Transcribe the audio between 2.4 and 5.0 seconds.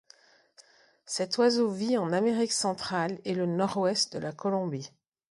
centrale et le nord-ouest de la Colombie.